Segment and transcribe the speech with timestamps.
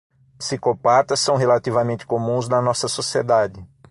[0.39, 3.63] Psicopatas são relativamente comuns na nossa sociedade